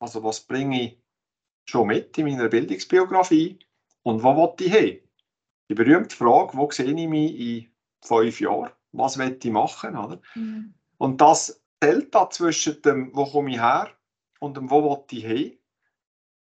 Also 0.00 0.22
was 0.24 0.40
bringe 0.40 0.82
ich 0.82 1.02
schon 1.64 1.88
mit 1.88 2.16
in 2.18 2.26
meiner 2.26 2.48
Bildungsbiografie 2.48 3.58
und 4.02 4.22
wo 4.22 4.36
will 4.36 4.66
ich 4.66 4.72
hin? 4.72 5.00
Die 5.68 5.74
berühmte 5.74 6.16
Frage, 6.16 6.56
wo 6.56 6.70
sehe 6.70 6.86
ich 6.86 7.08
mich 7.08 7.38
in 7.38 7.72
fünf 8.02 8.40
Jahren? 8.40 8.72
Was 8.92 9.18
will 9.18 9.38
ich 9.40 9.50
machen? 9.50 9.96
Oder? 9.96 10.20
Mhm. 10.34 10.74
Und 10.98 11.20
das 11.20 11.62
Delta 11.82 12.28
zwischen 12.30 12.82
dem, 12.82 13.14
wo 13.14 13.24
komme 13.24 13.50
ich 13.50 13.60
her 13.60 13.90
und 14.40 14.56
dem, 14.56 14.70
wo 14.70 14.82
will 14.82 15.04
ich 15.16 15.24
hin, 15.24 15.59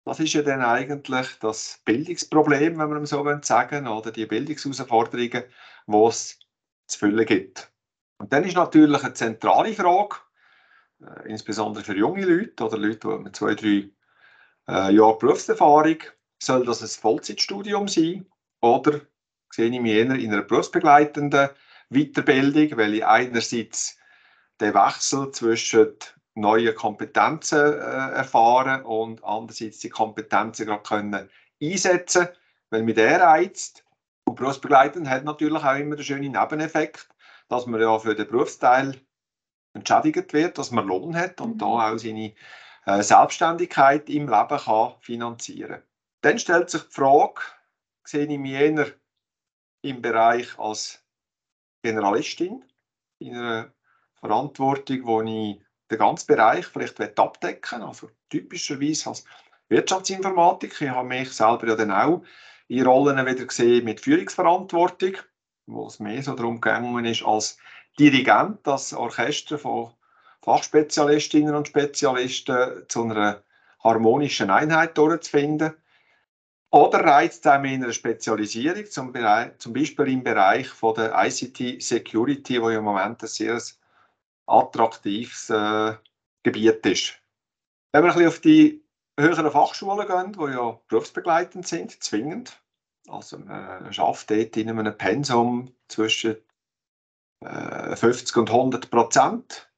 das 0.08 0.22
ist 0.22 0.34
ja 0.34 0.42
dann 0.42 0.62
eigentlich 0.62 1.28
das 1.42 1.82
Bildungsproblem, 1.84 2.80
wenn 2.80 2.90
man 2.90 3.06
so 3.06 3.26
sagen 3.42 3.88
oder 3.88 4.12
die 4.12 4.26
Bildungsherausforderungen, 4.26 5.44
die 5.88 6.06
es 6.08 6.40
zu 6.88 7.00
füllen 7.00 7.26
gibt. 7.26 7.70
Und 8.18 8.32
dann 8.32 8.46
ist 8.46 8.56
natürlich 8.56 9.04
eine 9.04 9.14
zentrale 9.14 9.74
Frage, 9.74 10.16
äh, 11.02 11.30
insbesondere 11.30 11.84
für 11.84 11.98
junge 11.98 12.26
Leute 12.26 12.64
oder 12.64 12.78
Leute, 12.78 13.20
mit 13.20 13.36
zwei, 13.36 13.54
drei 13.54 13.90
äh, 14.70 14.96
Jahre 14.96 15.18
Berufserfahrung, 15.18 15.98
soll 16.42 16.66
das 16.66 16.82
ein 16.82 16.88
Vollzeitstudium 16.88 17.90
sein 17.90 18.26
oder 18.62 19.02
sehe 19.52 19.70
ich 19.70 19.82
mich 19.82 19.92
eher 19.92 20.12
in 20.12 20.34
einer 20.34 20.44
berufsbegleitenden 20.44 21.50
Weiterbildung, 21.90 22.78
weil 22.78 22.94
ich 22.94 23.06
einerseits 23.06 23.98
den 24.62 24.74
Wechsel 24.74 25.32
zwischen 25.32 25.96
neue 26.38 26.74
Kompetenzen 26.74 27.74
äh, 27.74 28.12
erfahren 28.16 28.84
und 28.84 29.24
andererseits 29.24 29.80
die 29.80 29.90
Kompetenzen 29.90 30.68
gerade 30.68 30.84
können 30.84 31.30
einsetzen 31.62 32.30
weil 32.70 32.94
der 32.94 33.22
reizt. 33.22 33.84
Und 34.26 34.36
berufsbegleitend 34.36 35.10
hat 35.10 35.24
natürlich 35.24 35.64
auch 35.64 35.76
immer 35.76 35.96
den 35.96 36.04
schönen 36.04 36.34
Nebeneffekt, 36.34 37.08
dass 37.48 37.66
man 37.66 37.80
ja 37.80 37.98
für 37.98 38.14
den 38.14 38.28
Berufsteil 38.28 39.00
entschädigt 39.74 40.34
wird, 40.34 40.58
dass 40.58 40.72
man 40.72 40.88
Lohn 40.88 41.16
hat 41.16 41.40
und 41.40 41.56
mhm. 41.56 41.58
da 41.60 41.66
auch 41.66 41.98
seine 41.98 42.34
äh, 42.86 43.02
Selbstständigkeit 43.02 44.10
im 44.10 44.28
Leben 44.28 44.58
kann 44.58 44.94
finanzieren 45.00 45.82
Dann 46.22 46.40
stellt 46.40 46.70
sich 46.70 46.84
die 46.84 46.94
Frage, 46.94 47.42
sehe 48.04 48.26
ich 48.26 48.40
mich 48.40 48.52
eher 48.52 48.92
im 49.82 50.02
Bereich 50.02 50.58
als 50.60 51.04
Generalistin, 51.84 52.66
in 53.20 53.38
einer 53.38 53.72
Verantwortung, 54.16 55.06
wo 55.06 55.22
ich 55.22 55.62
den 55.90 56.00
ganzen 56.00 56.28
Bereich 56.28 56.66
vielleicht 56.66 57.20
abdecken 57.20 57.82
Also 57.82 58.10
typischerweise 58.30 59.10
als 59.10 59.24
Wirtschaftsinformatik. 59.70 60.82
Ich 60.82 60.90
habe 60.90 61.08
mich 61.08 61.32
selber 61.32 61.68
ja 61.68 61.76
dann 61.76 61.92
auch 61.92 62.24
in 62.68 62.86
Rollen 62.86 63.26
wieder 63.26 63.46
gesehen 63.46 63.86
mit 63.86 64.02
Führungsverantwortung, 64.02 65.14
wo 65.66 65.88
es 65.88 66.00
mehr 66.00 66.22
so 66.22 66.34
darum 66.34 66.60
gegangen 66.60 67.06
ist, 67.06 67.24
als 67.24 67.58
Dirigent, 68.00 68.60
das 68.64 68.94
Orchester 68.94 69.58
von 69.58 69.94
Fachspezialistinnen 70.44 71.56
und 71.56 71.68
Spezialisten 71.68 72.88
zu 72.88 73.04
einer 73.04 73.44
harmonischen 73.84 74.50
Einheit 74.50 74.98
durchzufinden. 74.98 75.74
Oder 76.70 77.00
reizt 77.00 77.46
es 77.46 77.56
in 77.56 77.66
einer 77.66 77.94
Spezialisierung, 77.94 78.86
zum, 78.86 79.14
zum, 79.58 79.74
Beispiel 79.74 80.08
im 80.10 80.24
Bereich 80.24 80.68
von 80.68 80.94
der 80.96 81.14
ICT 81.18 81.82
Security, 81.82 82.62
wo 82.62 82.70
ja 82.70 82.80
im 82.80 82.84
Moment 82.84 83.24
ein 83.24 83.28
sehr 83.28 83.60
attraktives 84.48 85.50
äh, 85.50 85.96
Gebiet 86.44 86.86
ist. 86.86 87.22
Wenn 87.92 88.04
wir 88.04 88.12
ein 88.12 88.16
bisschen 88.16 88.28
auf 88.28 88.40
die 88.40 88.84
höheren 89.20 89.52
Fachschulen 89.52 90.08
gehen, 90.08 90.34
die 90.34 90.54
ja 90.54 90.80
berufsbegleitend 90.88 91.68
sind, 91.68 92.04
zwingend, 92.04 92.62
also 93.08 93.38
man 93.40 93.92
schafft 93.94 94.30
dort 94.30 94.58
in 94.58 94.70
einem 94.70 94.98
Pensum 94.98 95.74
zwischen 95.88 96.38
äh, 97.44 97.96
50 97.96 98.36
und 98.38 98.50
100 98.50 98.90
Prozent. 98.90 99.70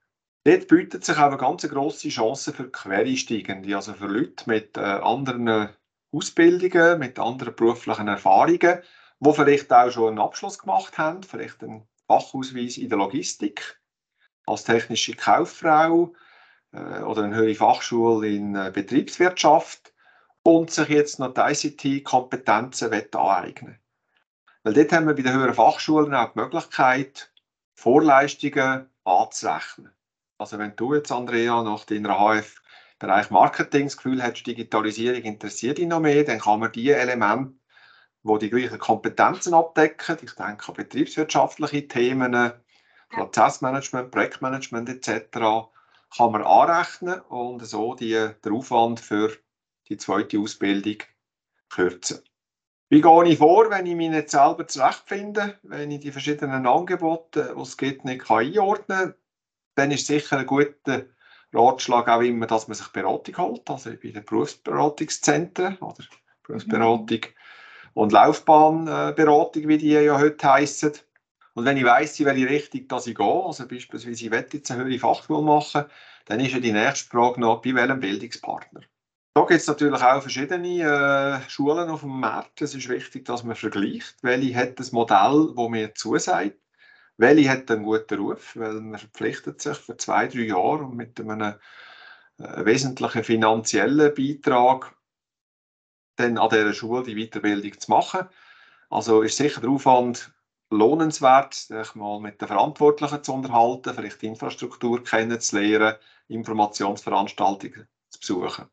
Dort 0.45 0.67
bietet 0.67 1.05
sich 1.05 1.17
auch 1.17 1.27
eine 1.27 1.37
ganz 1.37 1.67
grosse 1.67 2.09
Chance 2.09 2.53
für 2.53 2.69
Quereinsteigende, 2.69 3.75
also 3.75 3.93
für 3.93 4.07
Leute 4.07 4.49
mit 4.49 4.77
äh, 4.77 4.81
anderen 4.81 5.69
Ausbildungen, 6.11 6.99
mit 6.99 7.19
anderen 7.19 7.55
beruflichen 7.55 8.07
Erfahrungen, 8.07 8.81
die 9.19 9.33
vielleicht 9.33 9.71
auch 9.71 9.91
schon 9.91 10.09
einen 10.09 10.19
Abschluss 10.19 10.57
gemacht 10.57 10.97
haben, 10.97 11.23
vielleicht 11.23 11.61
einen 11.63 11.87
Fachausweis 12.07 12.77
in 12.77 12.89
der 12.89 12.97
Logistik 12.97 13.78
als 14.49 14.63
technische 14.63 15.13
Kauffrau 15.13 16.13
äh, 16.71 17.01
oder 17.01 17.23
eine 17.23 17.35
höhere 17.35 17.55
Fachschule 17.55 18.27
in 18.27 18.55
äh, 18.55 18.71
Betriebswirtschaft 18.73 19.93
und 20.43 20.71
sich 20.71 20.89
jetzt 20.89 21.19
noch 21.19 21.33
die 21.33 21.41
ICT-Kompetenzen 21.41 22.91
aneignen 22.91 23.79
Weil 24.63 24.73
dort 24.73 24.91
haben 24.91 25.07
wir 25.07 25.15
bei 25.15 25.21
den 25.21 25.33
höheren 25.33 25.53
Fachschulen 25.53 26.13
auch 26.13 26.33
die 26.33 26.39
Möglichkeit, 26.39 27.31
Vorleistungen 27.75 28.89
anzurechnen. 29.03 29.91
Also 30.37 30.57
wenn 30.57 30.75
du 30.75 30.95
jetzt, 30.95 31.11
Andrea, 31.11 31.63
nach 31.63 31.85
deiner 31.85 32.17
HF 32.17 32.61
Bereich 32.97 33.29
Marketing 33.29 33.85
das 33.85 33.95
Gefühl 33.95 34.21
hast, 34.21 34.43
Digitalisierung 34.43 35.21
interessiert 35.21 35.77
dich 35.77 35.87
noch 35.87 36.01
mehr, 36.01 36.25
dann 36.25 36.39
kann 36.39 36.59
man 36.59 36.71
die 36.71 36.89
Elemente, 36.89 37.53
die 38.23 38.39
die 38.39 38.49
gleichen 38.49 38.79
Kompetenzen 38.79 39.53
abdecken, 39.53 40.17
ich 40.21 40.33
denke 40.33 40.67
an 40.67 40.73
betriebswirtschaftliche 40.73 41.87
Themen, 41.87 42.51
Prozessmanagement, 43.09 44.11
Projektmanagement 44.11 44.89
etc. 44.89 45.69
kann 46.15 46.31
man 46.31 46.43
anrechnen 46.43 47.19
und 47.21 47.65
so 47.65 47.95
die, 47.95 48.29
den 48.43 48.53
Aufwand 48.53 48.99
für 48.99 49.31
die 49.87 49.97
zweite 49.97 50.39
Ausbildung 50.39 50.97
kürzen. 51.69 52.19
Wie 52.89 53.01
gehe 53.01 53.27
ich 53.27 53.37
vor, 53.37 53.69
wenn 53.69 53.85
ich 53.85 53.95
mich 53.95 54.09
nicht 54.09 54.31
selber 54.31 54.67
zurechtfinde, 54.67 55.59
wenn 55.61 55.91
ich 55.91 55.99
die 55.99 56.11
verschiedenen 56.11 56.65
Angebote, 56.65 57.53
die 57.55 57.61
es 57.61 57.77
gibt, 57.77 58.03
nicht 58.03 58.25
kann 58.25 58.39
einordnen 58.39 58.99
kann? 58.99 59.15
Dann 59.75 59.91
ist 59.91 60.07
sicher 60.07 60.39
ein 60.39 60.47
guter 60.47 61.05
Ratschlag 61.53 62.07
auch 62.07 62.21
immer, 62.21 62.47
dass 62.47 62.67
man 62.67 62.75
sich 62.75 62.87
Beratung 62.87 63.37
holt, 63.37 63.69
also 63.69 63.91
bei 63.91 64.09
den 64.09 64.25
Berufsberatungszentren 64.25 65.77
oder 65.77 66.03
Berufsberatung 66.43 67.21
und 67.93 68.11
Laufbahnberatung, 68.11 69.67
wie 69.67 69.77
die 69.77 69.91
ja 69.91 70.17
heute 70.17 70.51
heissen. 70.51 70.93
Und 71.59 71.65
wenn 71.65 71.75
ich 71.75 71.83
weiss, 71.83 72.17
in 72.17 72.25
welche 72.25 72.47
Richtung 72.47 72.87
dass 72.87 73.05
ich 73.05 73.15
gehe, 73.15 73.43
also 73.45 73.67
beispielsweise 73.67 74.23
ich 74.23 74.31
will 74.31 74.45
jetzt 74.49 74.71
eine 74.71 74.85
höhere 74.85 74.97
Fachschule 74.97 75.41
machen, 75.41 75.83
dann 76.23 76.39
ist 76.39 76.53
ja 76.53 76.61
die 76.61 76.71
nächste 76.71 77.09
Frage 77.09 77.41
noch, 77.41 77.61
bei 77.61 77.75
welchem 77.75 77.99
Bildungspartner. 77.99 78.79
Da 79.33 79.41
gibt 79.41 79.59
es 79.59 79.67
natürlich 79.67 80.01
auch 80.01 80.21
verschiedene 80.21 81.41
äh, 81.43 81.49
Schulen 81.49 81.89
auf 81.89 81.99
dem 81.99 82.17
Markt. 82.17 82.61
Es 82.61 82.75
ist 82.75 82.87
wichtig, 82.87 83.25
dass 83.25 83.43
man 83.43 83.57
vergleicht, 83.57 84.15
welche 84.21 84.55
hat 84.55 84.79
das 84.79 84.93
Modell, 84.93 85.53
das 85.53 85.69
mir 85.69 85.93
zusagt, 85.95 86.55
welche 87.17 87.49
hat 87.49 87.69
einen 87.69 87.83
guten 87.83 88.19
Ruf, 88.19 88.55
weil 88.55 88.75
man 88.75 88.97
verpflichtet 88.97 89.61
sich 89.61 89.77
für 89.77 89.97
zwei, 89.97 90.27
drei 90.27 90.43
Jahre 90.43 90.87
mit 90.87 91.19
einem 91.19 91.55
äh, 92.37 92.63
wesentlichen 92.63 93.25
finanziellen 93.25 94.15
Beitrag 94.15 94.95
dann 96.15 96.37
an 96.37 96.47
dieser 96.47 96.73
Schule 96.73 97.03
die 97.03 97.15
Weiterbildung 97.15 97.77
zu 97.77 97.91
machen. 97.91 98.29
Also 98.89 99.23
ist 99.23 99.35
sicher 99.35 99.59
der 99.59 99.71
Aufwand 99.71 100.31
lohnenswert, 100.69 101.53
sich 101.53 101.95
mal 101.95 102.19
mit 102.19 102.41
den 102.41 102.47
Verantwortlichen 102.47 103.23
zu 103.23 103.33
unterhalten, 103.33 103.93
vielleicht 103.93 104.21
die 104.21 104.27
Infrastruktur 104.27 105.03
kennenzulernen, 105.03 105.95
Informationsveranstaltungen 106.27 107.87
zu 108.09 108.19
besuchen. 108.19 108.69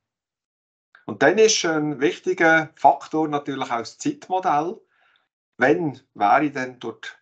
Und 1.06 1.22
dann 1.22 1.38
ist 1.38 1.64
ein 1.64 2.00
wichtiger 2.00 2.70
Faktor 2.74 3.28
natürlich 3.28 3.70
auch 3.70 3.78
das 3.78 3.98
Zeitmodell. 3.98 4.80
Wenn 5.56 6.00
wäre 6.14 6.44
ich 6.44 6.52
denn 6.52 6.78
dort 6.80 7.18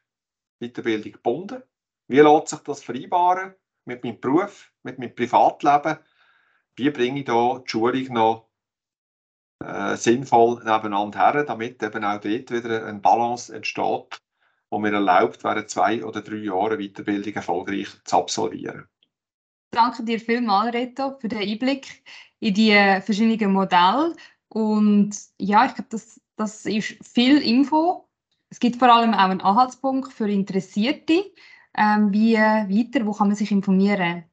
Weiterbildung 0.59 1.13
gebunden? 1.13 1.63
Wie 2.09 2.21
lässt 2.21 2.49
sich 2.49 2.61
das 2.61 2.83
vereinbaren 2.83 3.55
mit 3.85 4.03
meinem 4.03 4.21
Beruf, 4.21 4.73
mit 4.83 4.99
meinem 4.99 5.15
Privatleben? 5.15 5.99
Wie 6.77 6.91
bringe 6.91 7.21
ich 7.21 7.27
da 7.27 7.59
die 7.59 7.71
Schulung 7.71 8.13
noch 8.13 8.49
äh, 9.61 9.97
sinnvoll 9.97 10.57
nebeneinander 10.65 11.33
her, 11.33 11.45
damit 11.45 11.83
eben 11.83 12.05
auch 12.05 12.21
dort 12.21 12.51
wieder 12.51 12.87
eine 12.87 13.01
Balance 13.01 13.55
entsteht, 13.55 14.24
die 14.75 14.81
mir 14.81 14.93
erlaubt, 14.93 15.45
während 15.45 15.71
zwei 15.71 16.05
oder 16.05 16.23
drei 16.23 16.37
Jahren 16.37 16.79
Weiterbildung 16.79 17.35
erfolgreich 17.35 17.89
zu 18.05 18.17
absolvieren. 18.17 18.89
Danke 19.71 20.05
dir 20.05 20.21
vielmals, 20.21 20.73
Reto, 20.73 21.19
für 21.19 21.29
den 21.29 21.41
Einblick 21.41 22.05
in 22.41 22.55
die 22.55 22.73
verschiedenen 23.05 23.53
Modelle. 23.53 24.15
Und 24.49 25.17
ja, 25.39 25.67
ich 25.67 25.75
glaube, 25.75 25.89
das, 25.91 26.21
das 26.37 26.65
ist 26.67 26.97
viel 27.03 27.39
Info. 27.39 28.09
Es 28.51 28.61
gibt 28.61 28.77
vor 28.77 28.95
allem 28.95 29.15
auch 29.15 29.31
einen 29.31 29.41
Anhaltspunkt 29.41 30.13
für 30.13 30.31
Interessierte. 30.31 31.25
Ähm, 31.77 32.13
wie 32.13 32.37
weiter, 32.37 33.05
wo 33.05 33.13
kann 33.13 33.29
man 33.29 33.37
sich 33.37 33.51
informieren? 33.51 34.25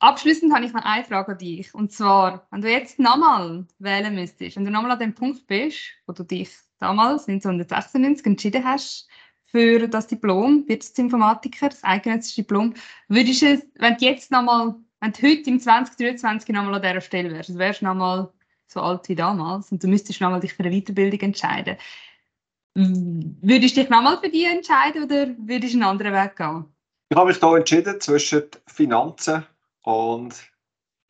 Abschließend 0.00 0.52
habe 0.52 0.66
ich 0.66 0.72
noch 0.72 0.84
eine 0.84 1.04
Frage 1.04 1.32
an 1.32 1.38
dich. 1.38 1.72
Und 1.74 1.92
zwar, 1.92 2.46
wenn 2.50 2.60
du 2.60 2.70
jetzt 2.70 2.98
nochmal 2.98 3.66
wählen 3.78 4.14
müsstest, 4.14 4.56
wenn 4.56 4.64
du 4.64 4.70
nochmal 4.70 4.90
an 4.90 4.98
dem 4.98 5.14
Punkt 5.14 5.46
bist, 5.46 5.78
wo 6.06 6.12
du 6.12 6.24
dich 6.24 6.50
damals 6.78 7.28
1996 7.28 8.26
entschieden 8.26 8.64
hast 8.64 9.08
für 9.52 9.86
das 9.86 10.06
Diplom, 10.06 10.66
Wirtschaftsinformatiker, 10.66 11.68
das 11.68 11.84
eidgenössische 11.84 12.42
Diplom, 12.42 12.74
würdest 13.08 13.42
du, 13.42 13.62
wenn 13.76 13.96
du 13.96 14.04
jetzt 14.04 14.30
nochmal, 14.30 14.74
wenn 15.00 15.12
du 15.12 15.22
heute 15.22 15.50
im 15.50 15.60
2023 15.60 16.54
nochmal 16.54 16.74
an 16.74 16.82
dieser 16.82 17.00
Stelle 17.00 17.30
wärst, 17.30 17.56
wärst 17.56 17.82
du 17.82 17.84
nochmal 17.84 18.32
so 18.66 18.80
alt 18.80 19.08
wie 19.08 19.14
damals 19.14 19.70
und 19.70 19.82
du 19.82 19.88
müsstest 19.88 20.20
nochmal 20.20 20.40
dich 20.40 20.54
für 20.54 20.64
eine 20.64 20.74
Weiterbildung 20.74 21.20
entscheiden, 21.20 21.76
würdest 22.74 23.76
du 23.76 23.80
dich 23.82 23.90
nochmal 23.90 24.18
für 24.18 24.30
die 24.30 24.44
entscheiden 24.44 25.04
oder 25.04 25.28
würdest 25.38 25.74
du 25.74 25.78
einen 25.78 25.84
anderen 25.84 26.14
Weg 26.14 26.36
gehen? 26.36 26.64
Ich 27.10 27.18
habe 27.18 27.28
mich 27.28 27.38
hier 27.38 27.56
entschieden 27.56 28.00
zwischen 28.00 28.44
Finanzen 28.66 29.44
und 29.82 30.34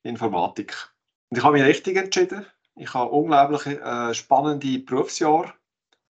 Informatik. 0.02 0.74
Und 1.30 1.38
ich 1.38 1.44
habe 1.44 1.54
mich 1.58 1.64
richtig 1.64 1.96
entschieden. 1.96 2.44
Ich 2.74 2.92
habe 2.92 3.10
unglaublich 3.10 3.66
äh, 3.66 4.12
spannende 4.12 4.80
Berufsjahre 4.80 5.52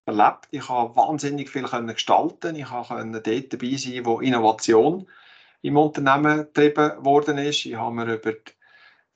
erlebt. 0.07 0.49
Ich 0.51 0.69
habe 0.69 0.95
wahnsinnig 0.97 1.51
viel 1.51 1.69
gestalten. 1.69 2.57
Ich 2.57 2.67
konnte 2.67 3.21
dort 3.21 3.53
dabei 3.53 3.77
sein, 3.77 4.05
wo 4.05 4.21
Innovation 4.21 5.07
im 5.63 5.77
Unternehmen 5.77 6.39
getrieben 6.39 7.05
worden 7.05 7.39
ist. 7.39 7.65
Ich 7.67 7.77
habe 7.77 7.95
mir 7.95 8.15
über 8.15 8.33
die, 8.33 8.53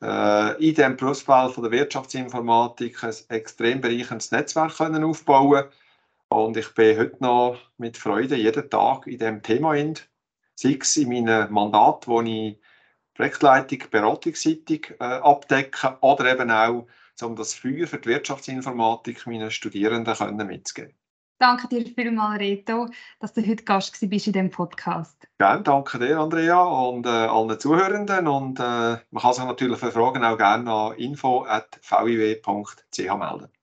äh, 0.03 0.69
in 0.69 0.75
dem 0.75 0.97
Berufsfeld 0.97 1.53
von 1.53 1.65
der 1.65 1.73
Wirtschaftsinformatik 1.73 3.03
ein 3.03 3.15
extrem 3.29 3.81
bereicherndes 3.81 4.31
Netzwerk 4.31 4.77
können 4.77 5.05
aufbauen 5.05 5.65
und 6.29 6.57
ich 6.57 6.75
bin 6.75 6.99
heute 6.99 7.17
noch 7.21 7.59
mit 7.79 7.97
Freude 7.97 8.37
jeden 8.37 8.69
Tag 8.69 9.07
in 9.07 9.19
diesem 9.19 9.43
Thema 9.43 9.75
in. 9.75 9.95
Sei 10.55 10.79
es 10.81 10.97
in 10.97 11.09
meinem 11.09 11.53
Mandat, 11.53 12.09
wo 12.09 12.21
ich 12.21 12.59
Projektleitung, 13.15 13.91
beratungsseitig 13.91 14.95
äh, 14.99 15.05
abdecken 15.05 15.97
oder 16.01 16.33
eben 16.33 16.51
auch, 16.51 16.87
um 17.23 17.37
das 17.37 17.55
Feuer 17.55 17.87
für 17.87 17.99
die 17.99 18.09
Wirtschaftsinformatik 18.09 19.27
meinen 19.27 19.51
Studierenden 19.51 20.15
können 20.15 20.47
mitzugeben. 20.47 20.95
Danke 21.39 21.69
dir 21.69 21.85
vielmals, 21.85 22.41
Reto, 22.41 22.89
dass 23.21 23.35
du 23.35 23.47
heute 23.47 23.63
Gast 23.65 23.99
bist 24.09 24.27
in 24.27 24.33
diesem 24.33 24.51
Podcast. 24.51 25.29
Gerne, 25.39 25.63
danke 25.63 25.99
dir, 25.99 26.19
Andrea, 26.19 26.63
und 26.63 27.05
äh, 27.05 27.11
allen 27.11 27.61
Zuhörenden. 27.61 28.27
Und 28.27 28.59
äh, 28.59 28.97
man 29.11 29.23
kann 29.23 29.35
sich 29.35 29.45
natürlich 29.45 29.79
für 29.79 29.93
Fragen 29.93 30.25
auch 30.25 30.39
gerne 30.39 30.73
an 30.73 30.95
info.viw.ch 30.97 32.39
melden. 32.99 33.56